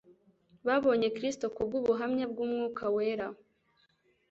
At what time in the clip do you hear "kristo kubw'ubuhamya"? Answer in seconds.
1.15-2.25